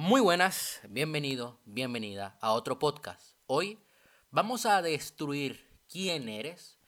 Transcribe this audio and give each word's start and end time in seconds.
Muy 0.00 0.20
buenas, 0.20 0.80
bienvenido, 0.88 1.58
bienvenida 1.64 2.38
a 2.40 2.52
otro 2.52 2.78
podcast. 2.78 3.32
Hoy 3.48 3.80
vamos 4.30 4.64
a 4.64 4.80
destruir 4.80 5.66
quién 5.88 6.28
eres 6.28 6.78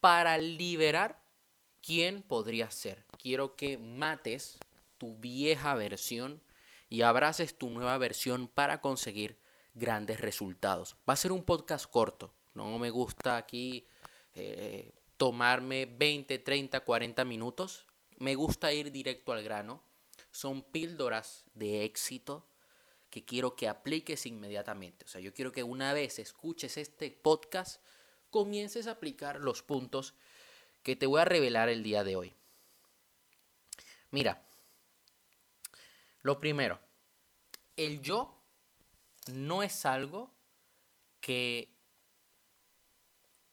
para 0.00 0.38
liberar 0.38 1.22
quién 1.82 2.22
podrías 2.22 2.72
ser. 2.74 3.04
Quiero 3.18 3.54
que 3.54 3.76
mates 3.76 4.58
tu 4.96 5.14
vieja 5.18 5.74
versión 5.74 6.40
y 6.88 7.02
abraces 7.02 7.58
tu 7.58 7.68
nueva 7.68 7.98
versión 7.98 8.48
para 8.48 8.80
conseguir 8.80 9.38
grandes 9.74 10.18
resultados. 10.22 10.96
Va 11.06 11.12
a 11.12 11.16
ser 11.16 11.32
un 11.32 11.44
podcast 11.44 11.84
corto, 11.84 12.32
no 12.54 12.78
me 12.78 12.88
gusta 12.88 13.36
aquí 13.36 13.86
eh, 14.32 14.94
tomarme 15.18 15.84
20, 15.84 16.38
30, 16.38 16.80
40 16.80 17.26
minutos. 17.26 17.84
Me 18.16 18.36
gusta 18.36 18.72
ir 18.72 18.90
directo 18.90 19.32
al 19.32 19.42
grano 19.42 19.82
son 20.30 20.62
píldoras 20.62 21.44
de 21.54 21.84
éxito 21.84 22.46
que 23.10 23.24
quiero 23.24 23.56
que 23.56 23.68
apliques 23.68 24.26
inmediatamente. 24.26 25.04
O 25.04 25.08
sea, 25.08 25.20
yo 25.20 25.32
quiero 25.32 25.52
que 25.52 25.62
una 25.62 25.92
vez 25.92 26.18
escuches 26.18 26.76
este 26.76 27.10
podcast, 27.10 27.82
comiences 28.30 28.86
a 28.86 28.92
aplicar 28.92 29.40
los 29.40 29.62
puntos 29.62 30.14
que 30.82 30.96
te 30.96 31.06
voy 31.06 31.20
a 31.20 31.24
revelar 31.24 31.68
el 31.68 31.82
día 31.82 32.04
de 32.04 32.16
hoy. 32.16 32.34
Mira, 34.10 34.46
lo 36.22 36.38
primero, 36.38 36.80
el 37.76 38.00
yo 38.00 38.42
no 39.32 39.62
es 39.62 39.86
algo 39.86 40.34
que 41.20 41.74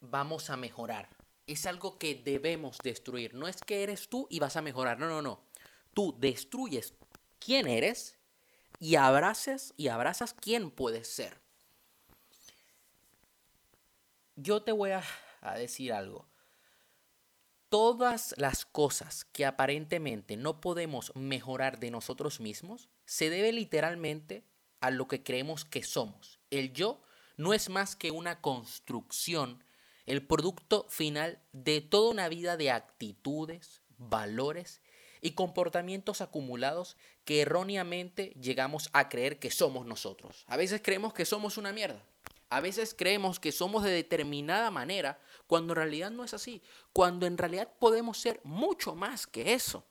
vamos 0.01 0.49
a 0.49 0.57
mejorar. 0.57 1.09
Es 1.47 1.65
algo 1.65 1.97
que 1.97 2.15
debemos 2.15 2.77
destruir. 2.83 3.33
No 3.33 3.47
es 3.47 3.61
que 3.61 3.83
eres 3.83 4.09
tú 4.09 4.27
y 4.29 4.39
vas 4.39 4.55
a 4.55 4.61
mejorar. 4.61 4.99
No, 4.99 5.07
no, 5.07 5.21
no 5.21 5.44
tú 5.95 6.13
destruyes 6.19 6.93
quién 7.39 7.67
eres 7.67 8.19
y 8.79 8.97
abrazas 8.97 9.73
y 9.77 9.87
abrazas 9.87 10.35
quién 10.35 10.69
puedes 10.69 11.07
ser. 11.07 11.39
Yo 14.35 14.61
te 14.61 14.73
voy 14.73 14.91
a, 14.91 15.03
a 15.41 15.57
decir 15.57 15.93
algo. 15.93 16.27
Todas 17.69 18.35
las 18.37 18.65
cosas 18.65 19.25
que 19.25 19.45
aparentemente 19.45 20.37
no 20.37 20.61
podemos 20.61 21.11
mejorar 21.15 21.79
de 21.79 21.89
nosotros 21.89 22.39
mismos 22.39 22.89
se 23.05 23.29
debe 23.29 23.53
literalmente 23.53 24.43
a 24.81 24.91
lo 24.91 25.07
que 25.07 25.23
creemos 25.23 25.63
que 25.63 25.81
somos. 25.81 26.39
El 26.51 26.73
yo 26.73 27.01
no 27.37 27.53
es 27.53 27.69
más 27.69 27.95
que 27.95 28.11
una 28.11 28.41
construcción, 28.41 29.63
el 30.05 30.27
producto 30.27 30.85
final 30.89 31.41
de 31.53 31.79
toda 31.79 32.11
una 32.11 32.27
vida 32.27 32.57
de 32.57 32.71
actitudes, 32.71 33.81
valores 33.97 34.81
y 35.21 35.31
comportamientos 35.31 36.21
acumulados 36.21 36.97
que 37.23 37.41
erróneamente 37.41 38.35
llegamos 38.39 38.89
a 38.93 39.09
creer 39.09 39.39
que 39.39 39.51
somos 39.51 39.85
nosotros. 39.85 40.45
A 40.47 40.57
veces 40.57 40.81
creemos 40.83 41.13
que 41.13 41.25
somos 41.25 41.57
una 41.57 41.71
mierda. 41.71 42.03
A 42.49 42.61
veces 42.61 42.95
creemos 42.97 43.39
que 43.39 43.51
somos 43.51 43.83
de 43.83 43.91
determinada 43.91 44.69
manera 44.71 45.19
cuando 45.47 45.73
en 45.73 45.77
realidad 45.77 46.11
no 46.11 46.23
es 46.23 46.33
así. 46.33 46.61
Cuando 46.93 47.25
en 47.25 47.37
realidad 47.37 47.71
podemos 47.79 48.19
ser 48.19 48.39
mucho 48.43 48.95
más 48.95 49.27
que 49.27 49.53
eso. 49.53 49.85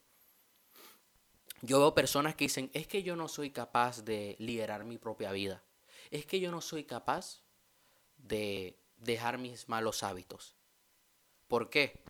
Yo 1.62 1.78
veo 1.78 1.94
personas 1.94 2.34
que 2.34 2.44
dicen, 2.44 2.70
es 2.74 2.86
que 2.86 3.02
yo 3.02 3.16
no 3.16 3.26
soy 3.26 3.50
capaz 3.50 4.04
de 4.04 4.36
liderar 4.38 4.84
mi 4.84 4.98
propia 4.98 5.32
vida. 5.32 5.62
Es 6.10 6.26
que 6.26 6.38
yo 6.38 6.50
no 6.50 6.60
soy 6.60 6.84
capaz 6.84 7.42
de 8.18 8.78
dejar 8.98 9.38
mis 9.38 9.68
malos 9.68 10.02
hábitos. 10.02 10.54
¿Por 11.48 11.70
qué? 11.70 12.02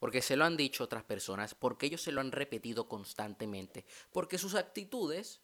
Porque 0.00 0.22
se 0.22 0.34
lo 0.34 0.44
han 0.44 0.56
dicho 0.56 0.82
otras 0.82 1.04
personas, 1.04 1.54
porque 1.54 1.86
ellos 1.86 2.02
se 2.02 2.10
lo 2.10 2.20
han 2.20 2.32
repetido 2.32 2.88
constantemente, 2.88 3.84
porque 4.10 4.38
sus 4.38 4.56
actitudes 4.56 5.42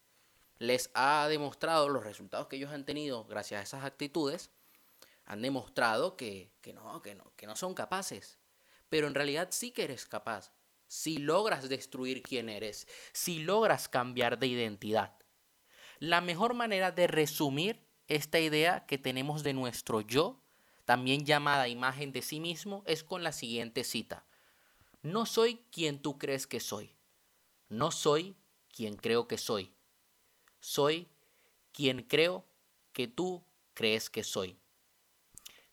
les 0.59 0.91
ha 0.95 1.29
demostrado 1.29 1.89
los 1.91 2.03
resultados 2.03 2.49
que 2.49 2.57
ellos 2.57 2.73
han 2.73 2.87
tenido 2.87 3.25
gracias 3.27 3.61
a 3.61 3.63
esas 3.63 3.85
actitudes, 3.85 4.51
han 5.27 5.43
demostrado 5.43 6.17
que, 6.17 6.51
no, 6.75 7.03
que, 7.03 7.15
no, 7.15 7.33
que 7.37 7.47
no 7.47 7.55
son 7.55 7.75
capaces. 7.75 8.39
Pero 8.89 9.07
en 9.07 9.15
realidad 9.15 9.49
sí 9.51 9.73
que 9.73 9.85
eres 9.85 10.07
capaz. 10.07 10.53
Si 10.87 11.19
logras 11.19 11.69
destruir 11.69 12.23
quién 12.23 12.49
eres, 12.49 12.89
si 13.13 13.41
logras 13.41 13.89
cambiar 13.89 14.39
de 14.39 14.47
identidad. 14.47 15.17
La 15.99 16.21
mejor 16.21 16.55
manera 16.55 16.93
de 16.93 17.09
resumir 17.09 17.85
esta 18.07 18.39
idea 18.39 18.87
que 18.87 18.97
tenemos 18.97 19.43
de 19.43 19.53
nuestro 19.53 20.01
yo, 20.01 20.41
también 20.85 21.27
llamada 21.27 21.69
imagen 21.69 22.13
de 22.13 22.23
sí 22.23 22.39
mismo, 22.39 22.85
es 22.87 23.03
con 23.03 23.25
la 23.25 23.33
siguiente 23.33 23.83
cita. 23.83 24.26
No 25.07 25.25
soy 25.25 25.61
quien 25.71 26.03
tú 26.03 26.19
crees 26.19 26.49
que 26.49 26.59
soy. 26.59 26.91
No 27.69 27.93
soy 27.93 28.35
quien 28.75 28.97
creo 28.97 29.29
que 29.29 29.39
soy. 29.39 29.73
Soy 30.59 31.07
quien 31.71 32.03
creo 32.03 32.45
que 32.93 33.07
tú 33.07 33.45
crees 33.73 34.11
que 34.11 34.25
soy. 34.25 34.59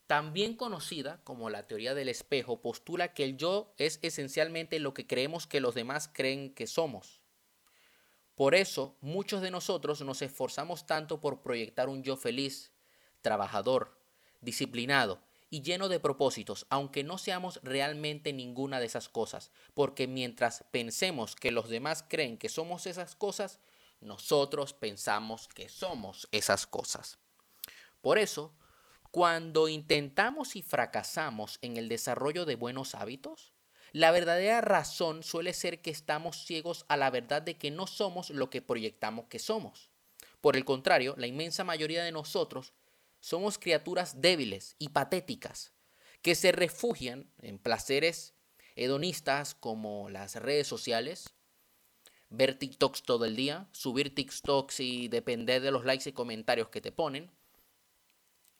También 0.05 0.55
conocida 0.55 1.19
como 1.23 1.49
la 1.49 1.65
teoría 1.65 1.95
del 1.95 2.09
espejo, 2.09 2.61
postula 2.61 3.15
que 3.15 3.23
el 3.23 3.35
yo 3.35 3.73
es 3.79 3.97
esencialmente 4.03 4.77
lo 4.77 4.93
que 4.93 5.07
creemos 5.07 5.47
que 5.47 5.61
los 5.61 5.73
demás 5.73 6.11
creen 6.13 6.53
que 6.53 6.67
somos. 6.67 7.19
Por 8.35 8.53
eso, 8.53 8.95
muchos 9.01 9.41
de 9.41 9.49
nosotros 9.49 10.01
nos 10.01 10.21
esforzamos 10.21 10.85
tanto 10.85 11.19
por 11.19 11.41
proyectar 11.41 11.89
un 11.89 12.03
yo 12.03 12.17
feliz, 12.17 12.71
trabajador, 13.23 13.97
disciplinado 14.41 15.23
y 15.53 15.61
lleno 15.61 15.87
de 15.87 15.99
propósitos, 15.99 16.65
aunque 16.71 17.03
no 17.03 17.19
seamos 17.19 17.59
realmente 17.61 18.33
ninguna 18.33 18.79
de 18.79 18.87
esas 18.87 19.07
cosas, 19.07 19.51
porque 19.75 20.07
mientras 20.07 20.65
pensemos 20.71 21.35
que 21.35 21.51
los 21.51 21.69
demás 21.69 22.03
creen 22.09 22.39
que 22.39 22.49
somos 22.49 22.87
esas 22.87 23.15
cosas, 23.15 23.59
nosotros 24.01 24.73
pensamos 24.73 25.47
que 25.47 25.69
somos 25.69 26.27
esas 26.31 26.65
cosas. 26.65 27.19
Por 28.01 28.17
eso, 28.17 28.51
cuando 29.11 29.67
intentamos 29.67 30.55
y 30.55 30.63
fracasamos 30.63 31.59
en 31.61 31.77
el 31.77 31.87
desarrollo 31.87 32.45
de 32.45 32.55
buenos 32.55 32.95
hábitos, 32.95 33.53
la 33.91 34.09
verdadera 34.09 34.59
razón 34.61 35.21
suele 35.21 35.53
ser 35.53 35.83
que 35.83 35.91
estamos 35.91 36.45
ciegos 36.47 36.83
a 36.87 36.97
la 36.97 37.11
verdad 37.11 37.43
de 37.43 37.59
que 37.59 37.69
no 37.69 37.85
somos 37.85 38.31
lo 38.31 38.49
que 38.49 38.63
proyectamos 38.63 39.27
que 39.27 39.37
somos. 39.37 39.91
Por 40.41 40.57
el 40.57 40.65
contrario, 40.65 41.13
la 41.15 41.27
inmensa 41.27 41.63
mayoría 41.63 42.03
de 42.03 42.11
nosotros 42.11 42.73
somos 43.23 43.57
criaturas 43.57 44.19
débiles 44.19 44.75
y 44.79 44.89
patéticas 44.89 45.71
que 46.21 46.35
se 46.35 46.51
refugian 46.51 47.31
en 47.41 47.57
placeres 47.57 48.33
hedonistas 48.75 49.55
como 49.55 50.09
las 50.09 50.35
redes 50.35 50.67
sociales, 50.67 51.33
ver 52.29 52.59
TikToks 52.59 53.03
todo 53.03 53.23
el 53.23 53.37
día, 53.37 53.69
subir 53.71 54.13
TikToks 54.13 54.81
y 54.81 55.07
depender 55.07 55.61
de 55.61 55.71
los 55.71 55.85
likes 55.85 56.09
y 56.09 56.11
comentarios 56.11 56.67
que 56.67 56.81
te 56.81 56.91
ponen, 56.91 57.31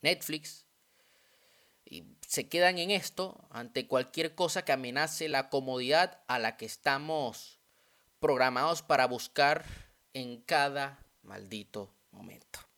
Netflix, 0.02 0.66
y 1.84 2.06
se 2.26 2.48
quedan 2.48 2.78
en 2.78 2.92
esto 2.92 3.46
ante 3.50 3.86
cualquier 3.86 4.34
cosa 4.34 4.64
que 4.64 4.72
amenace 4.72 5.28
la 5.28 5.50
comodidad 5.50 6.24
a 6.28 6.40
la 6.40 6.56
que 6.56 6.66
estamos 6.66 7.60
programados 8.22 8.82
para 8.82 9.08
buscar 9.08 9.66
en 10.14 10.40
cada 10.42 11.06
maldito 11.22 11.94
momento. 12.12 12.73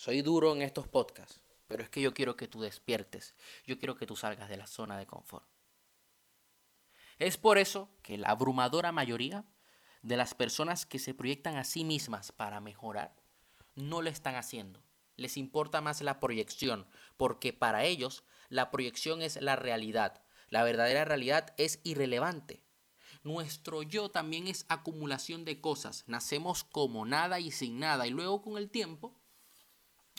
Soy 0.00 0.22
duro 0.22 0.54
en 0.54 0.62
estos 0.62 0.88
podcasts, 0.88 1.42
pero 1.68 1.82
es 1.82 1.90
que 1.90 2.00
yo 2.00 2.14
quiero 2.14 2.34
que 2.34 2.48
tú 2.48 2.62
despiertes, 2.62 3.34
yo 3.66 3.78
quiero 3.78 3.96
que 3.96 4.06
tú 4.06 4.16
salgas 4.16 4.48
de 4.48 4.56
la 4.56 4.66
zona 4.66 4.96
de 4.96 5.06
confort. 5.06 5.44
Es 7.18 7.36
por 7.36 7.58
eso 7.58 7.90
que 8.02 8.16
la 8.16 8.30
abrumadora 8.30 8.92
mayoría 8.92 9.44
de 10.00 10.16
las 10.16 10.32
personas 10.32 10.86
que 10.86 10.98
se 10.98 11.12
proyectan 11.12 11.58
a 11.58 11.64
sí 11.64 11.84
mismas 11.84 12.32
para 12.32 12.62
mejorar 12.62 13.14
no 13.74 14.00
lo 14.00 14.08
están 14.08 14.36
haciendo. 14.36 14.82
Les 15.16 15.36
importa 15.36 15.82
más 15.82 16.00
la 16.00 16.18
proyección, 16.18 16.86
porque 17.18 17.52
para 17.52 17.84
ellos 17.84 18.24
la 18.48 18.70
proyección 18.70 19.20
es 19.20 19.38
la 19.42 19.54
realidad. 19.54 20.22
La 20.48 20.64
verdadera 20.64 21.04
realidad 21.04 21.52
es 21.58 21.78
irrelevante. 21.84 22.62
Nuestro 23.22 23.82
yo 23.82 24.10
también 24.10 24.48
es 24.48 24.64
acumulación 24.70 25.44
de 25.44 25.60
cosas. 25.60 26.04
Nacemos 26.06 26.64
como 26.64 27.04
nada 27.04 27.38
y 27.38 27.50
sin 27.50 27.78
nada 27.78 28.06
y 28.06 28.10
luego 28.10 28.40
con 28.40 28.56
el 28.56 28.70
tiempo 28.70 29.19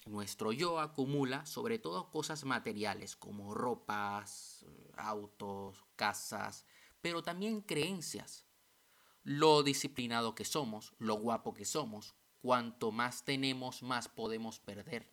nuestro 0.06 0.52
yo 0.52 0.80
acumula 0.80 1.46
sobre 1.46 1.80
todo 1.80 2.10
cosas 2.10 2.44
materiales 2.44 3.16
como 3.16 3.54
ropas, 3.54 4.66
autos, 4.98 5.84
casas, 5.96 6.66
pero 7.02 7.22
también 7.24 7.62
creencias. 7.62 8.46
Lo 9.24 9.62
disciplinado 9.62 10.34
que 10.34 10.46
somos, 10.46 10.94
lo 10.98 11.16
guapo 11.16 11.54
que 11.54 11.66
somos, 11.66 12.16
cuanto 12.42 12.92
más 12.92 13.24
tenemos, 13.24 13.84
más 13.84 14.08
podemos 14.08 14.60
perder. 14.60 15.12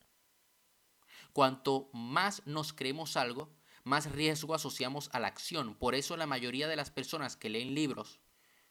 Cuanto 1.35 1.90
más 1.93 2.46
nos 2.46 2.73
creemos 2.73 3.17
algo, 3.19 3.50
más 3.85 4.11
riesgo 4.11 4.55
asociamos 4.55 5.11
a 5.12 5.20
la 5.20 5.29
acción. 5.29 5.75
Por 5.75 5.94
eso 5.94 6.17
la 6.17 6.26
mayoría 6.26 6.69
de 6.69 6.76
las 6.76 6.90
personas 6.90 7.37
que 7.37 7.50
leen 7.50 7.75
libros 7.75 8.20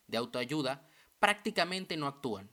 de 0.08 0.18
autoayuda 0.18 0.90
prácticamente 1.20 1.98
no 1.98 2.08
actúan 2.08 2.50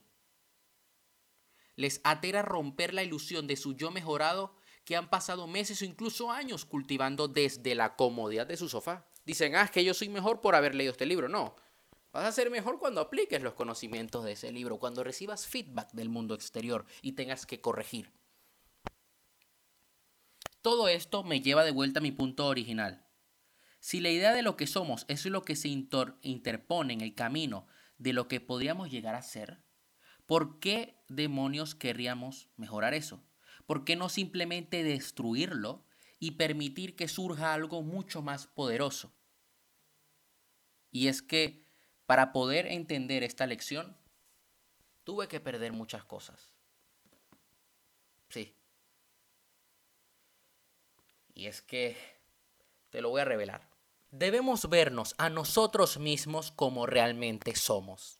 les 1.75 2.01
atera 2.03 2.41
romper 2.41 2.93
la 2.93 3.03
ilusión 3.03 3.47
de 3.47 3.55
su 3.55 3.75
yo 3.75 3.91
mejorado 3.91 4.55
que 4.83 4.95
han 4.95 5.09
pasado 5.09 5.47
meses 5.47 5.81
o 5.81 5.85
incluso 5.85 6.31
años 6.31 6.65
cultivando 6.65 7.27
desde 7.27 7.75
la 7.75 7.95
comodidad 7.95 8.47
de 8.47 8.57
su 8.57 8.69
sofá. 8.69 9.07
Dicen, 9.25 9.55
ah, 9.55 9.63
es 9.63 9.71
que 9.71 9.83
yo 9.83 9.93
soy 9.93 10.09
mejor 10.09 10.41
por 10.41 10.55
haber 10.55 10.75
leído 10.75 10.91
este 10.91 11.07
libro. 11.07 11.27
No, 11.27 11.55
Vas 12.15 12.23
a 12.23 12.31
ser 12.31 12.49
mejor 12.49 12.79
cuando 12.79 13.01
apliques 13.01 13.41
los 13.41 13.55
conocimientos 13.55 14.23
de 14.23 14.31
ese 14.31 14.49
libro, 14.53 14.79
cuando 14.79 15.03
recibas 15.03 15.47
feedback 15.47 15.91
del 15.91 16.07
mundo 16.07 16.33
exterior 16.33 16.85
y 17.01 17.11
tengas 17.11 17.45
que 17.45 17.59
corregir. 17.59 18.09
Todo 20.61 20.87
esto 20.87 21.25
me 21.25 21.41
lleva 21.41 21.65
de 21.65 21.71
vuelta 21.71 21.99
a 21.99 22.01
mi 22.01 22.13
punto 22.13 22.47
original. 22.47 23.05
Si 23.81 23.99
la 23.99 24.11
idea 24.11 24.31
de 24.31 24.43
lo 24.43 24.55
que 24.55 24.65
somos 24.65 25.03
es 25.09 25.25
lo 25.25 25.41
que 25.41 25.57
se 25.57 25.67
interpone 25.67 26.93
en 26.93 27.01
el 27.01 27.15
camino 27.15 27.67
de 27.97 28.13
lo 28.13 28.29
que 28.29 28.39
podríamos 28.39 28.89
llegar 28.89 29.15
a 29.15 29.21
ser, 29.21 29.61
¿por 30.25 30.61
qué 30.61 30.94
demonios 31.07 31.75
querríamos 31.75 32.49
mejorar 32.57 32.93
eso? 32.93 33.23
¿Por 33.65 33.83
qué 33.83 33.95
no 33.95 34.09
simplemente 34.09 34.83
destruirlo 34.83 35.83
y 36.19 36.31
permitir 36.31 36.95
que 36.95 37.07
surja 37.07 37.53
algo 37.53 37.81
mucho 37.81 38.21
más 38.21 38.47
poderoso? 38.47 39.13
Y 40.91 41.07
es 41.07 41.21
que 41.21 41.65
para 42.05 42.31
poder 42.31 42.67
entender 42.67 43.23
esta 43.23 43.47
lección, 43.47 43.97
tuve 45.03 45.27
que 45.27 45.39
perder 45.39 45.73
muchas 45.73 46.03
cosas. 46.03 46.53
Sí. 48.29 48.55
Y 51.33 51.47
es 51.47 51.61
que 51.61 51.97
te 52.89 53.01
lo 53.01 53.09
voy 53.09 53.21
a 53.21 53.25
revelar. 53.25 53.69
Debemos 54.11 54.69
vernos 54.69 55.15
a 55.17 55.29
nosotros 55.29 55.97
mismos 55.97 56.51
como 56.51 56.85
realmente 56.85 57.55
somos. 57.55 58.19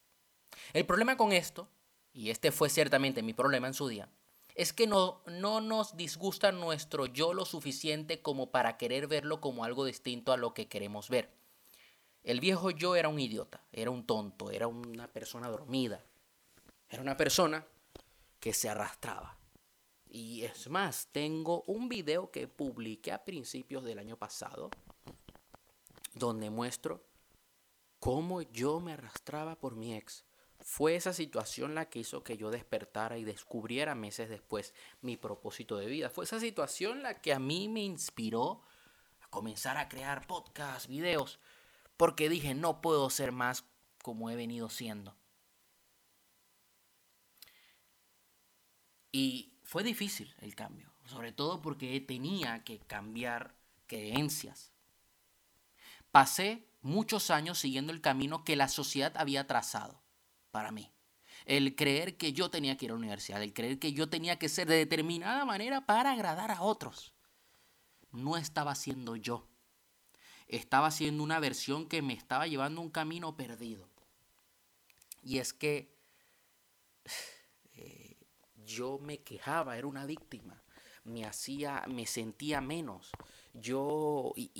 El 0.72 0.84
problema 0.84 1.16
con 1.16 1.32
esto, 1.32 1.70
y 2.16 2.30
este 2.30 2.50
fue 2.50 2.70
ciertamente 2.70 3.22
mi 3.22 3.34
problema 3.34 3.66
en 3.66 3.74
su 3.74 3.88
día, 3.88 4.08
es 4.54 4.72
que 4.72 4.86
no, 4.86 5.20
no 5.26 5.60
nos 5.60 5.98
disgusta 5.98 6.50
nuestro 6.50 7.04
yo 7.04 7.34
lo 7.34 7.44
suficiente 7.44 8.22
como 8.22 8.50
para 8.50 8.78
querer 8.78 9.06
verlo 9.06 9.38
como 9.42 9.64
algo 9.64 9.84
distinto 9.84 10.32
a 10.32 10.38
lo 10.38 10.54
que 10.54 10.66
queremos 10.66 11.10
ver. 11.10 11.30
El 12.24 12.40
viejo 12.40 12.70
yo 12.70 12.96
era 12.96 13.10
un 13.10 13.20
idiota, 13.20 13.62
era 13.70 13.90
un 13.90 14.06
tonto, 14.06 14.50
era 14.50 14.66
una 14.66 15.08
persona 15.08 15.48
dormida, 15.48 16.02
era 16.88 17.02
una 17.02 17.18
persona 17.18 17.66
que 18.40 18.54
se 18.54 18.70
arrastraba. 18.70 19.36
Y 20.08 20.44
es 20.44 20.70
más, 20.70 21.08
tengo 21.12 21.64
un 21.66 21.90
video 21.90 22.30
que 22.30 22.48
publiqué 22.48 23.12
a 23.12 23.26
principios 23.26 23.84
del 23.84 23.98
año 23.98 24.16
pasado 24.16 24.70
donde 26.14 26.48
muestro 26.48 27.04
cómo 28.00 28.40
yo 28.40 28.80
me 28.80 28.94
arrastraba 28.94 29.56
por 29.56 29.76
mi 29.76 29.94
ex. 29.94 30.25
Fue 30.68 30.96
esa 30.96 31.12
situación 31.12 31.76
la 31.76 31.88
que 31.88 32.00
hizo 32.00 32.24
que 32.24 32.36
yo 32.36 32.50
despertara 32.50 33.18
y 33.18 33.24
descubriera 33.24 33.94
meses 33.94 34.28
después 34.28 34.74
mi 35.00 35.16
propósito 35.16 35.76
de 35.76 35.86
vida. 35.86 36.10
Fue 36.10 36.24
esa 36.24 36.40
situación 36.40 37.04
la 37.04 37.22
que 37.22 37.32
a 37.32 37.38
mí 37.38 37.68
me 37.68 37.84
inspiró 37.84 38.62
a 39.20 39.28
comenzar 39.28 39.76
a 39.76 39.88
crear 39.88 40.26
podcasts, 40.26 40.88
videos, 40.88 41.38
porque 41.96 42.28
dije, 42.28 42.52
no 42.56 42.80
puedo 42.80 43.08
ser 43.10 43.30
más 43.30 43.64
como 44.02 44.28
he 44.28 44.34
venido 44.34 44.68
siendo. 44.68 45.16
Y 49.12 49.54
fue 49.62 49.84
difícil 49.84 50.34
el 50.40 50.56
cambio, 50.56 50.92
sobre 51.04 51.30
todo 51.30 51.62
porque 51.62 52.00
tenía 52.00 52.64
que 52.64 52.80
cambiar 52.80 53.54
creencias. 53.86 54.72
Pasé 56.10 56.66
muchos 56.82 57.30
años 57.30 57.56
siguiendo 57.56 57.92
el 57.92 58.00
camino 58.00 58.42
que 58.42 58.56
la 58.56 58.66
sociedad 58.66 59.16
había 59.16 59.46
trazado 59.46 60.04
para 60.56 60.72
mí. 60.72 60.90
El 61.44 61.76
creer 61.76 62.16
que 62.16 62.32
yo 62.32 62.50
tenía 62.50 62.78
que 62.78 62.86
ir 62.86 62.90
a 62.90 62.94
la 62.94 62.98
universidad, 63.00 63.42
el 63.42 63.52
creer 63.52 63.78
que 63.78 63.92
yo 63.92 64.08
tenía 64.08 64.38
que 64.38 64.48
ser 64.48 64.66
de 64.66 64.76
determinada 64.76 65.44
manera 65.44 65.84
para 65.84 66.12
agradar 66.12 66.50
a 66.50 66.62
otros. 66.62 67.12
No 68.10 68.38
estaba 68.38 68.74
siendo 68.74 69.16
yo. 69.16 69.46
Estaba 70.48 70.90
siendo 70.90 71.22
una 71.22 71.40
versión 71.40 71.86
que 71.86 72.00
me 72.00 72.14
estaba 72.14 72.46
llevando 72.46 72.80
un 72.80 72.88
camino 72.88 73.36
perdido. 73.36 73.86
Y 75.22 75.40
es 75.40 75.52
que 75.52 75.94
yo 78.64 78.98
me 78.98 79.18
quejaba, 79.18 79.76
era 79.76 79.86
una 79.86 80.06
víctima, 80.06 80.62
me 81.04 81.26
hacía, 81.26 81.84
me 81.86 82.06
sentía 82.06 82.62
menos. 82.62 83.10
Yo, 83.52 84.32
y, 84.36 84.50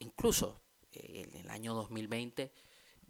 incluso 0.00 0.60
eh, 0.90 1.28
en 1.28 1.36
el 1.36 1.48
año 1.48 1.74
2020, 1.74 2.52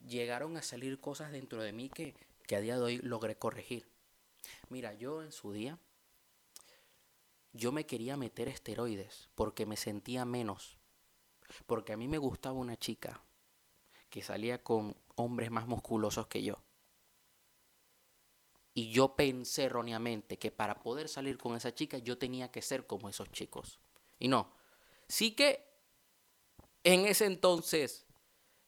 llegaron 0.09 0.57
a 0.57 0.63
salir 0.63 1.01
cosas 1.01 1.33
dentro 1.33 1.63
de 1.63 1.73
mí 1.73 1.89
que, 1.89 2.15
que 2.47 2.57
a 2.57 2.61
día 2.61 2.77
de 2.77 2.83
hoy 2.83 2.99
logré 2.99 3.37
corregir. 3.37 3.87
Mira, 4.69 4.95
yo 4.95 5.23
en 5.23 5.33
su 5.33 5.53
día, 5.53 5.79
yo 7.53 7.73
me 7.73 7.87
quería 7.87 8.17
meter 8.17 8.49
esteroides 8.49 9.29
porque 9.35 9.67
me 9.67 9.77
sentía 9.77 10.25
menos. 10.25 10.77
Porque 11.67 11.93
a 11.93 11.97
mí 11.97 12.09
me 12.09 12.19
gustaba 12.19 12.59
una 12.59 12.77
chica 12.77 13.23
que 14.11 14.23
salía 14.23 14.63
con 14.63 14.97
hombres 15.17 15.51
más 15.51 15.67
musculosos 15.67 16.27
que 16.27 16.43
yo. 16.43 16.63
Y 18.75 18.91
yo 18.91 19.17
pensé 19.17 19.65
erróneamente 19.65 20.39
que 20.39 20.53
para 20.53 20.81
poder 20.81 21.09
salir 21.09 21.37
con 21.37 21.57
esa 21.57 21.75
chica 21.75 21.99
yo 21.99 22.17
tenía 22.17 22.51
que 22.51 22.63
ser 22.63 22.87
como 22.87 23.09
esos 23.09 23.31
chicos. 23.33 23.81
Y 24.19 24.29
no. 24.29 24.53
Sí 25.09 25.35
que 25.35 25.69
en 26.85 27.07
ese 27.07 27.27
entonces 27.27 28.07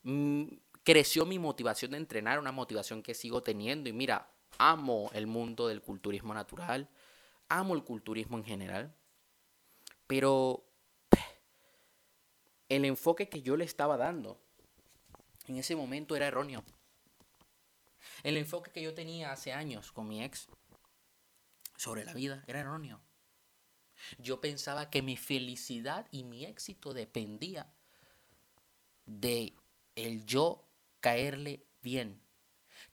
mm, 0.03 0.47
creció 0.85 1.27
mi 1.27 1.39
motivación 1.39 1.93
de 1.93 1.99
entrenar, 1.99 2.39
una 2.39 2.53
motivación 2.53 3.03
que 3.03 3.15
sigo 3.15 3.43
teniendo. 3.43 3.89
Y 3.89 3.93
mira, 3.93 4.31
amo 4.59 5.11
el 5.15 5.27
mundo 5.27 5.69
del 5.69 5.83
culturismo 5.83 6.35
natural, 6.35 6.89
amo 7.49 7.75
el 7.75 7.85
culturismo 7.85 8.39
en 8.39 8.45
general. 8.45 8.95
Pero 10.07 10.65
el 12.69 12.85
enfoque 12.85 13.29
que 13.29 13.43
yo 13.43 13.57
le 13.57 13.65
estaba 13.65 13.97
dando 13.97 14.41
en 15.47 15.57
ese 15.57 15.75
momento 15.77 16.15
era 16.17 16.27
erróneo. 16.27 16.65
El 18.23 18.37
enfoque 18.37 18.71
que 18.71 18.83
yo 18.83 18.95
tenía 18.95 19.33
hace 19.33 19.53
años 19.53 19.93
con 19.93 20.09
mi 20.09 20.23
ex 20.23 20.49
sobre 21.77 22.05
la 22.05 22.13
vida 22.13 22.45
era 22.47 22.61
erróneo. 22.61 23.01
Yo 24.19 24.41
pensaba 24.41 24.91
que 24.91 25.03
mi 25.03 25.17
felicidad 25.17 26.07
y 26.11 26.25
mi 26.25 26.45
éxito 26.45 26.95
dependía 26.95 27.73
de 29.07 29.55
el 29.97 30.25
yo 30.25 30.70
caerle 31.01 31.67
bien. 31.83 32.23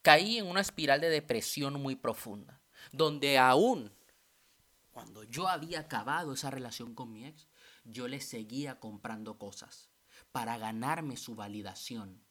Caí 0.02 0.38
en 0.38 0.48
una 0.48 0.62
espiral 0.62 1.02
de 1.02 1.10
depresión 1.10 1.82
muy 1.82 1.96
profunda, 1.96 2.62
donde 2.92 3.38
aún 3.38 3.92
cuando 4.92 5.24
yo 5.24 5.48
había 5.48 5.82
acabado 5.82 6.34
esa 6.34 6.50
relación 6.50 6.96
con 6.96 7.12
mi 7.12 7.26
ex, 7.26 7.48
yo 7.84 8.08
le 8.08 8.20
seguía 8.20 8.80
comprando 8.80 9.38
cosas 9.38 9.90
para 10.32 10.58
ganarme 10.58 11.18
su 11.18 11.36
validación 11.36 12.28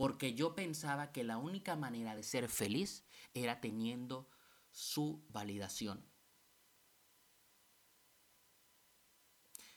porque 0.00 0.32
yo 0.32 0.54
pensaba 0.54 1.12
que 1.12 1.24
la 1.24 1.36
única 1.36 1.76
manera 1.76 2.16
de 2.16 2.22
ser 2.22 2.48
feliz 2.48 3.04
era 3.34 3.60
teniendo 3.60 4.30
su 4.70 5.22
validación. 5.28 6.02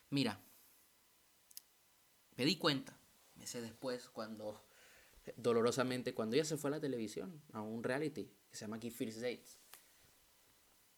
Mira, 0.10 0.40
me 2.38 2.46
di 2.46 2.56
cuenta, 2.56 2.98
meses 3.36 3.64
después, 3.64 4.10
cuando, 4.12 4.66
dolorosamente, 5.38 6.14
cuando 6.14 6.36
ella 6.36 6.46
se 6.46 6.58
fue 6.58 6.70
a 6.70 6.72
la 6.72 6.80
televisión, 6.80 7.42
a 7.52 7.62
un 7.62 7.84
reality 7.84 8.30
que 8.50 8.56
se 8.56 8.62
llama 8.66 8.80
Key 8.80 8.92
First 8.92 9.20
Dates, 9.20 9.60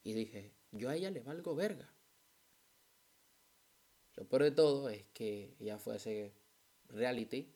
y 0.03 0.13
dije, 0.13 0.53
yo 0.71 0.89
a 0.89 0.95
ella 0.95 1.09
le 1.09 1.21
valgo 1.21 1.55
verga. 1.55 1.91
Lo 4.15 4.27
peor 4.27 4.43
de 4.43 4.51
todo 4.51 4.89
es 4.89 5.07
que 5.07 5.55
ella 5.59 5.77
fue 5.77 5.93
a 5.93 5.97
ese 5.97 6.33
reality 6.89 7.53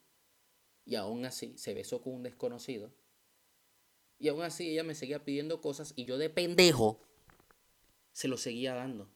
y 0.86 0.96
aún 0.96 1.26
así 1.26 1.58
se 1.58 1.74
besó 1.74 2.02
con 2.02 2.14
un 2.16 2.24
desconocido. 2.24 2.92
Y 4.18 4.28
aún 4.28 4.42
así 4.42 4.70
ella 4.70 4.84
me 4.84 4.96
seguía 4.96 5.24
pidiendo 5.24 5.62
cosas 5.62 5.94
y 5.96 6.06
yo 6.06 6.18
de 6.18 6.30
pendejo 6.30 7.00
se 8.12 8.28
lo 8.28 8.38
seguía 8.38 8.74
dando. 8.74 9.10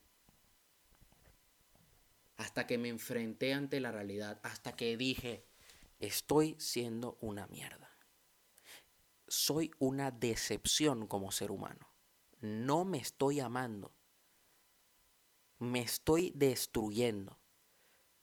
Hasta 2.37 2.67
que 2.67 2.77
me 2.77 2.89
enfrenté 2.89 3.53
ante 3.53 3.79
la 3.79 3.91
realidad, 3.91 4.39
hasta 4.43 4.75
que 4.75 4.95
dije, 4.95 5.43
estoy 6.07 6.55
siendo 6.59 7.17
una 7.21 7.47
mierda. 7.47 7.89
Soy 9.27 9.71
una 9.79 10.11
decepción 10.11 11.07
como 11.07 11.31
ser 11.31 11.51
humano. 11.51 11.87
No 12.39 12.85
me 12.85 12.97
estoy 12.99 13.39
amando. 13.39 13.93
Me 15.59 15.81
estoy 15.81 16.31
destruyendo. 16.35 17.39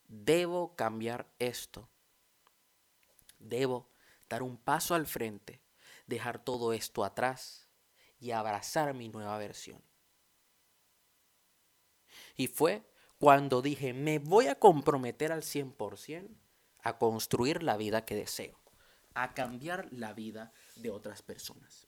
Debo 0.06 0.76
cambiar 0.76 1.32
esto 1.38 1.88
Debo 3.40 3.88
dar 4.28 4.42
un 4.42 4.58
paso 4.58 4.94
al 4.94 5.06
frente, 5.06 5.62
dejar 6.06 6.44
todo 6.44 6.72
esto 6.72 7.04
atrás 7.04 7.66
y 8.20 8.30
abrazar 8.30 8.94
mi 8.94 9.08
nueva 9.08 9.36
versión. 9.38 9.82
Y 12.36 12.46
fue 12.46 12.84
cuando 13.18 13.62
dije, 13.62 13.92
me 13.92 14.18
voy 14.18 14.46
a 14.46 14.54
comprometer 14.54 15.32
al 15.32 15.42
100% 15.42 16.28
a 16.82 16.98
construir 16.98 17.62
la 17.62 17.76
vida 17.76 18.04
que 18.04 18.14
deseo, 18.14 18.58
a 19.14 19.34
cambiar 19.34 19.88
la 19.92 20.12
vida 20.12 20.52
de 20.76 20.90
otras 20.90 21.22
personas. 21.22 21.86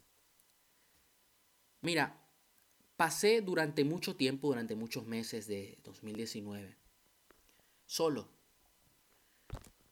Mira, 1.80 2.20
pasé 2.96 3.40
durante 3.40 3.84
mucho 3.84 4.16
tiempo, 4.16 4.48
durante 4.48 4.76
muchos 4.76 5.06
meses 5.06 5.46
de 5.46 5.78
2019, 5.82 6.76
solo 7.86 8.28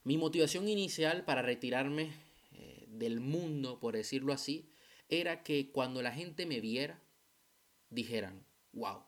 mi 0.03 0.17
motivación 0.17 0.67
inicial 0.69 1.25
para 1.25 1.43
retirarme 1.43 2.13
eh, 2.53 2.87
del 2.89 3.21
mundo, 3.21 3.79
por 3.81 3.95
decirlo 3.95 4.33
así, 4.33 4.73
era 5.09 5.43
que 5.43 5.71
cuando 5.71 6.01
la 6.03 6.13
gente 6.13 6.47
me 6.47 6.61
viera, 6.61 7.03
dijeran, 7.91 8.47
wow, 8.73 9.05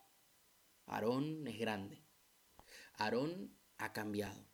Aarón 0.87 1.47
es 1.47 1.59
grande, 1.59 2.03
Aarón 2.95 3.57
ha 3.79 3.93
cambiado. 3.93 4.52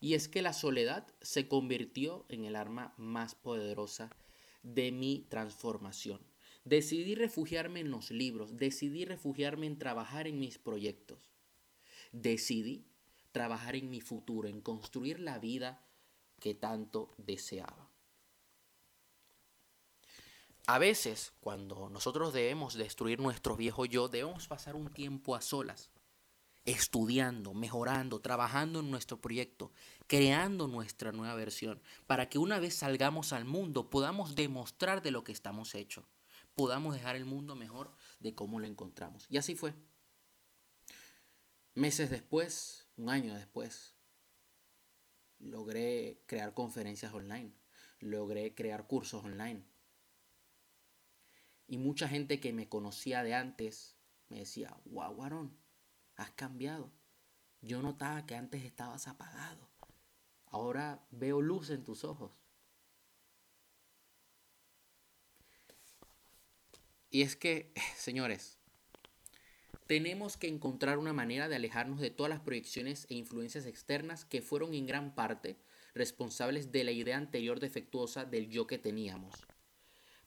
Y 0.00 0.14
es 0.14 0.28
que 0.28 0.42
la 0.42 0.52
soledad 0.52 1.06
se 1.20 1.46
convirtió 1.46 2.24
en 2.28 2.44
el 2.44 2.56
arma 2.56 2.94
más 2.96 3.34
poderosa 3.34 4.10
de 4.62 4.92
mi 4.92 5.26
transformación. 5.28 6.20
Decidí 6.64 7.14
refugiarme 7.14 7.80
en 7.80 7.90
los 7.90 8.10
libros, 8.10 8.56
decidí 8.56 9.04
refugiarme 9.04 9.66
en 9.66 9.78
trabajar 9.78 10.26
en 10.26 10.38
mis 10.38 10.58
proyectos. 10.58 11.30
Decidí 12.12 12.86
trabajar 13.32 13.76
en 13.76 13.90
mi 13.90 14.00
futuro, 14.00 14.48
en 14.48 14.60
construir 14.60 15.20
la 15.20 15.38
vida 15.38 15.86
que 16.40 16.54
tanto 16.54 17.14
deseaba. 17.18 17.90
A 20.66 20.78
veces, 20.78 21.32
cuando 21.40 21.88
nosotros 21.90 22.32
debemos 22.32 22.74
destruir 22.74 23.18
nuestro 23.18 23.56
viejo 23.56 23.86
yo, 23.86 24.08
debemos 24.08 24.46
pasar 24.46 24.76
un 24.76 24.92
tiempo 24.92 25.34
a 25.34 25.40
solas, 25.40 25.90
estudiando, 26.70 27.54
mejorando, 27.54 28.20
trabajando 28.20 28.80
en 28.80 28.90
nuestro 28.90 29.20
proyecto, 29.20 29.72
creando 30.06 30.68
nuestra 30.68 31.12
nueva 31.12 31.34
versión, 31.34 31.80
para 32.06 32.28
que 32.28 32.38
una 32.38 32.58
vez 32.58 32.74
salgamos 32.74 33.32
al 33.32 33.44
mundo 33.44 33.90
podamos 33.90 34.34
demostrar 34.34 35.02
de 35.02 35.10
lo 35.10 35.24
que 35.24 35.32
estamos 35.32 35.74
hechos, 35.74 36.04
podamos 36.54 36.94
dejar 36.94 37.16
el 37.16 37.24
mundo 37.24 37.56
mejor 37.56 37.94
de 38.18 38.34
cómo 38.34 38.60
lo 38.60 38.66
encontramos. 38.66 39.26
Y 39.28 39.38
así 39.38 39.54
fue. 39.54 39.74
Meses 41.74 42.10
después, 42.10 42.86
un 42.96 43.10
año 43.10 43.34
después, 43.34 43.94
logré 45.38 46.22
crear 46.26 46.54
conferencias 46.54 47.14
online, 47.14 47.52
logré 48.00 48.54
crear 48.54 48.86
cursos 48.86 49.24
online. 49.24 49.64
Y 51.66 51.78
mucha 51.78 52.08
gente 52.08 52.40
que 52.40 52.52
me 52.52 52.68
conocía 52.68 53.22
de 53.22 53.34
antes 53.34 53.96
me 54.28 54.40
decía, 54.40 54.76
wow, 54.86 55.12
Warón, 55.12 55.59
has 56.20 56.30
cambiado. 56.32 56.92
Yo 57.62 57.82
notaba 57.82 58.26
que 58.26 58.36
antes 58.36 58.64
estabas 58.64 59.08
apagado. 59.08 59.68
Ahora 60.46 61.06
veo 61.10 61.40
luz 61.40 61.70
en 61.70 61.84
tus 61.84 62.04
ojos. 62.04 62.32
Y 67.10 67.22
es 67.22 67.36
que, 67.36 67.72
señores, 67.96 68.58
tenemos 69.86 70.36
que 70.36 70.48
encontrar 70.48 70.98
una 70.98 71.12
manera 71.12 71.48
de 71.48 71.56
alejarnos 71.56 72.00
de 72.00 72.10
todas 72.10 72.30
las 72.30 72.40
proyecciones 72.40 73.06
e 73.10 73.14
influencias 73.14 73.66
externas 73.66 74.24
que 74.24 74.42
fueron 74.42 74.74
en 74.74 74.86
gran 74.86 75.14
parte 75.14 75.56
responsables 75.94 76.70
de 76.70 76.84
la 76.84 76.92
idea 76.92 77.16
anterior 77.16 77.58
defectuosa 77.58 78.24
del 78.24 78.48
yo 78.48 78.66
que 78.66 78.78
teníamos. 78.78 79.34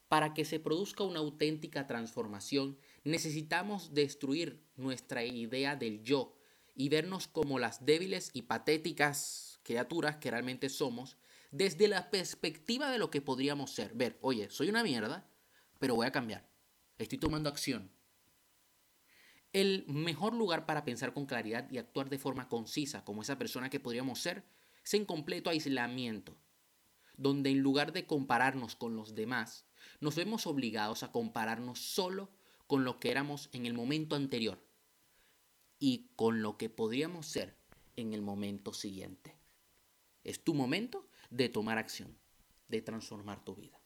Para 0.07 0.33
que 0.33 0.45
se 0.45 0.59
produzca 0.59 1.03
una 1.03 1.19
auténtica 1.19 1.87
transformación, 1.87 2.77
necesitamos 3.03 3.93
destruir 3.93 4.63
nuestra 4.75 5.23
idea 5.23 5.75
del 5.75 6.03
yo 6.03 6.35
y 6.75 6.89
vernos 6.89 7.27
como 7.27 7.59
las 7.59 7.85
débiles 7.85 8.29
y 8.33 8.43
patéticas 8.43 9.59
criaturas 9.63 10.17
que 10.17 10.31
realmente 10.31 10.69
somos 10.69 11.17
desde 11.51 11.87
la 11.87 12.09
perspectiva 12.09 12.91
de 12.91 12.97
lo 12.97 13.09
que 13.09 13.21
podríamos 13.21 13.71
ser. 13.71 13.93
Ver, 13.93 14.17
oye, 14.21 14.49
soy 14.49 14.69
una 14.69 14.83
mierda, 14.83 15.27
pero 15.79 15.95
voy 15.95 16.07
a 16.07 16.11
cambiar. 16.11 16.47
Estoy 16.97 17.17
tomando 17.17 17.49
acción 17.49 17.91
el 19.53 19.85
mejor 19.87 20.33
lugar 20.33 20.65
para 20.65 20.83
pensar 20.83 21.13
con 21.13 21.27
claridad 21.27 21.69
y 21.69 21.77
actuar 21.77 22.09
de 22.09 22.17
forma 22.17 22.49
concisa 22.49 23.05
como 23.05 23.21
esa 23.21 23.37
persona 23.37 23.69
que 23.69 23.79
podríamos 23.79 24.19
ser 24.19 24.43
es 24.83 24.95
en 24.95 25.05
completo 25.05 25.51
aislamiento, 25.51 26.35
donde 27.15 27.51
en 27.51 27.59
lugar 27.59 27.93
de 27.93 28.05
compararnos 28.05 28.75
con 28.75 28.95
los 28.95 29.13
demás, 29.15 29.65
nos 29.99 30.15
vemos 30.15 30.47
obligados 30.47 31.03
a 31.03 31.11
compararnos 31.11 31.79
solo 31.79 32.29
con 32.67 32.83
lo 32.83 32.99
que 32.99 33.11
éramos 33.11 33.49
en 33.51 33.65
el 33.65 33.73
momento 33.73 34.15
anterior 34.15 34.65
y 35.79 36.11
con 36.15 36.41
lo 36.41 36.57
que 36.57 36.69
podríamos 36.69 37.27
ser 37.27 37.57
en 37.95 38.13
el 38.13 38.21
momento 38.21 38.73
siguiente. 38.73 39.37
Es 40.23 40.43
tu 40.43 40.53
momento 40.53 41.07
de 41.29 41.49
tomar 41.49 41.77
acción, 41.77 42.17
de 42.67 42.81
transformar 42.81 43.43
tu 43.43 43.55
vida. 43.55 43.82